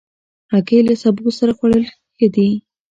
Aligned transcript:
هګۍ 0.51 0.79
له 0.87 0.93
سبو 1.03 1.27
سره 1.37 1.51
خوړل 1.57 1.83
ښه 2.15 2.27
دي. 2.35 2.49